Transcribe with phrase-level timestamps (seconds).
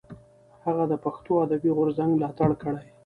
[0.65, 2.87] هغه د پښتو ادبي غورځنګ ملاتړ کړی.